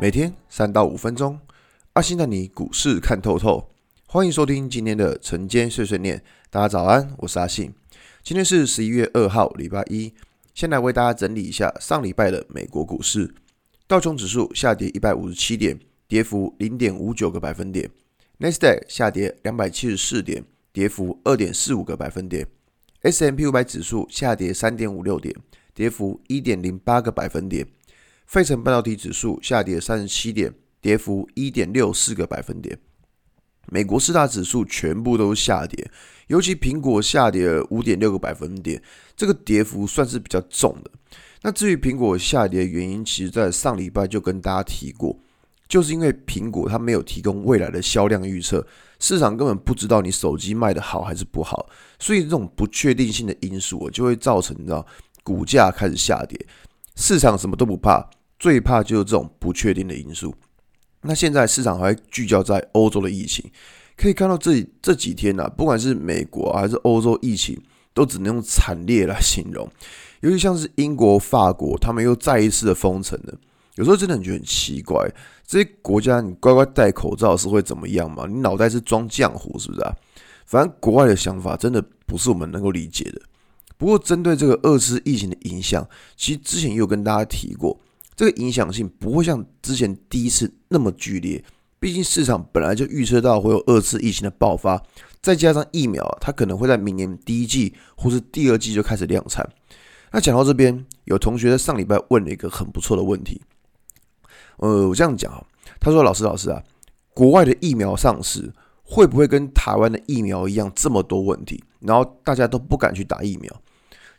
[0.00, 1.38] 每天三到五分钟，
[1.92, 3.68] 阿信带你股市看透透。
[4.06, 6.24] 欢迎收听今天的晨间碎碎念。
[6.48, 7.74] 大家早安，我是阿信。
[8.22, 10.14] 今天是十一月二号，礼拜一。
[10.54, 13.34] 先来为大家整理一下上礼拜的美国股市。
[13.86, 17.90] 道琼指数下跌一百五十七点，跌幅零点五九个百分点。
[18.38, 22.46] 纳斯达克下跌两百七十四点，跌幅二点四五个百分点。
[23.02, 25.36] S&P 五百指数下跌三点五六点，
[25.74, 27.66] 跌幅一点零八个百分点。
[28.30, 32.78] 费城半导体指数下跌三十七点，跌幅一点六四个百分点。
[33.66, 35.90] 美国四大指数全部都下跌，
[36.28, 38.80] 尤其苹果下跌了五点六个百分点，
[39.16, 40.92] 这个跌幅算是比较重的。
[41.42, 45.18] 那至于苹果下跌的原因，其实在上礼拜就跟大家提过，
[45.66, 48.64] 就是因为苹果它没有提供未来的销量预测，
[49.00, 51.68] 市场根本不知道你手机卖得好还是不好，
[51.98, 54.86] 所以这种不确定性的因素就会造成你知道
[55.24, 56.38] 股价开始下跌。
[56.94, 58.08] 市场什么都不怕。
[58.40, 60.34] 最怕就是这种不确定的因素。
[61.02, 63.48] 那现在市场还聚焦在欧洲的疫情，
[63.96, 67.56] 可以看到这这几天呢、啊，不管是美国还是欧洲疫情，
[67.94, 69.70] 都只能用惨烈来形容。
[70.20, 73.34] 尤其像是英国、法国，他们又再一次的封城了。
[73.76, 75.08] 有时候真的很觉得很奇怪，
[75.46, 78.26] 这些国家你乖乖戴口罩是会怎么样嘛？
[78.26, 79.94] 你脑袋是装浆糊是不是啊？
[80.44, 83.22] 反正国外的想法真的不是我们能够理解的。
[83.78, 87.78] 不过针对这个二次疫情的影响，其实之前也有跟大家提过。
[88.20, 91.42] 这个影响性不会像之前第一次那么剧烈，
[91.78, 94.78] 毕竟市场本来就预测到会有二次疫情的爆发，
[95.22, 99.48] 再加上疫苗，它可能会在明年第一季或是第二季就开始量产。
[100.12, 103.40] 那讲到这边，有同学在上礼拜问了一个很不错的问题，
[104.58, 105.42] 呃，我这样讲啊，
[105.80, 106.62] 他说：“老师，老师啊，
[107.14, 111.64] 国外的疫苗上市会不会跟台湾的疫苗一样这么多问题？
[111.78, 113.62] 然后大家都不敢去打疫苗？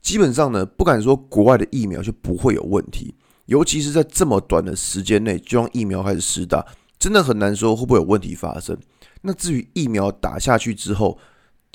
[0.00, 3.12] 基本上呢，不敢说国外的疫苗就不会有问题。”
[3.48, 6.66] 尤其是在这么短的时间内就让疫苗开始施打，
[6.98, 8.78] 真的很难说会不会有问题发生。
[9.22, 11.18] 那至于疫苗打下去之后，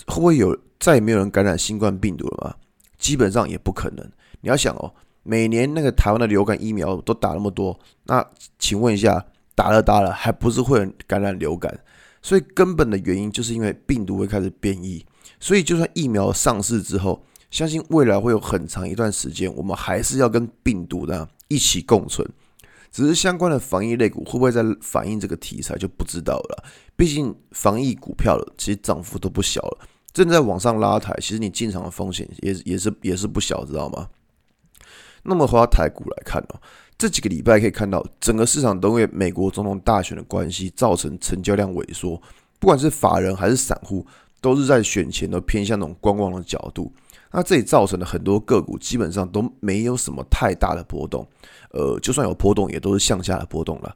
[0.05, 2.55] 会不会有再也没有人感染新冠病毒了吗？
[2.99, 4.11] 基本上也不可能。
[4.41, 8.23] 你要想哦，每年那个台湾的流感疫苗都打那么多，那
[8.59, 11.79] 请问一下，打了打了，还不是会感染流感？
[12.21, 15.03] 所以根本的原因就是因为病毒会开始变异。
[15.39, 21.29] 所以就算疫苗上市之后，相信未来会有很长一段时间，我们还是要跟病毒呢。
[21.49, 22.27] 一起共存，
[22.91, 26.63] 只是相关的防疫类股会不会在反映这个题材就不知道了。
[26.95, 31.15] 毕竟防疫股票了，其实涨幅都不小了，正在往上拉抬。
[31.21, 34.09] 其实你进场的风险也也是也是不小，知道吗？
[35.21, 36.59] 那么回到台股来看哦，
[36.97, 42.19] 这几个礼拜可以看到，整个市场都为美国总统大选的关系，造成成交量萎缩。
[42.57, 44.03] 不管是法人还是散户，
[44.41, 46.91] 都是在选前都偏向那种观望的角度。
[47.33, 51.27] 那这里造成了很多个股基本上都没有什么太大的波动，
[51.71, 53.93] 呃，就算有波动，也都是向下的波动了。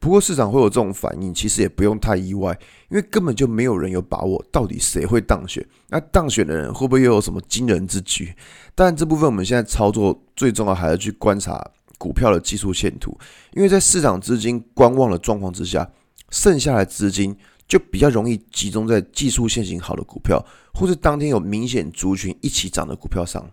[0.00, 2.58] 不过市场会有这种反应，其实也不用太意外，
[2.88, 5.62] 因为根本就没有人有把握到底谁会当选。
[5.90, 8.34] 那当选的人会不会又有什么惊人之举？
[8.74, 11.62] 但，这部分我们现在操作最重要还是去观察
[11.98, 13.14] 股票的技术线图，
[13.52, 15.90] 因为在市场资金观望的状况之下，
[16.30, 17.36] 剩下的资金。
[17.70, 20.44] 就比较容易集中在技术线型好的股票，
[20.74, 23.48] 或是当天有明显族群一起涨的股票上，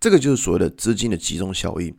[0.00, 1.94] 这个就是所谓的资金的集中效应。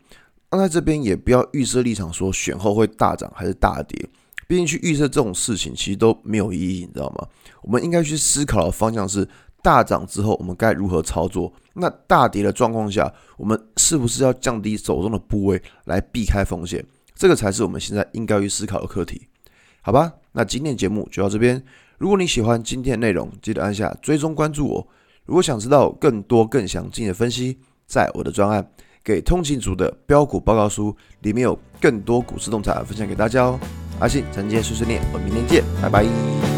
[0.49, 4.09] 那在这边也不要预设立场，说选后会大涨还是大跌，
[4.47, 7.27] 毕竟去预测这种事情其实都没有意义，你知道吗？
[7.61, 9.29] 我们应该去思考的方向是
[9.61, 16.83] 大涨之后我们该如何操作，那大跌的状况下，我们是不是要降低手中的部位来避开风险？
[17.13, 19.27] 这个才是我们现在应该去思考的课题。
[19.89, 21.59] 好吧，那今天节目就到这边。
[21.97, 24.87] 如果你喜欢今天的内容，记得按下追踪关注我。
[25.25, 27.57] 如果想知道更多更详尽的分析，
[27.87, 28.61] 在我的专案
[29.03, 30.91] 《给通勤族的标股报告书》
[31.21, 33.59] 里面有更多股市洞察分享给大家哦。
[33.99, 36.48] 阿信，今天碎碎念，我们明天见，拜拜。